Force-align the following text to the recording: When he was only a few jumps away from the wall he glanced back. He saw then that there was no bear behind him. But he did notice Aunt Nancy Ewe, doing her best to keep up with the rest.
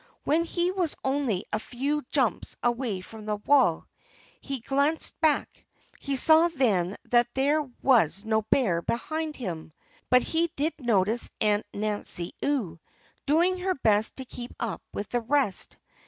When 0.23 0.45
he 0.45 0.71
was 0.71 0.95
only 1.03 1.45
a 1.53 1.59
few 1.59 2.03
jumps 2.09 2.55
away 2.63 3.01
from 3.01 3.25
the 3.27 3.35
wall 3.35 3.85
he 4.39 4.59
glanced 4.59 5.21
back. 5.21 5.63
He 5.99 6.15
saw 6.15 6.47
then 6.47 6.95
that 7.11 7.27
there 7.35 7.61
was 7.83 8.25
no 8.25 8.41
bear 8.41 8.81
behind 8.81 9.35
him. 9.35 9.73
But 10.09 10.23
he 10.23 10.49
did 10.55 10.73
notice 10.79 11.29
Aunt 11.39 11.67
Nancy 11.71 12.33
Ewe, 12.41 12.79
doing 13.27 13.59
her 13.59 13.75
best 13.75 14.15
to 14.15 14.25
keep 14.25 14.55
up 14.59 14.81
with 14.91 15.09
the 15.09 15.21
rest. 15.21 15.77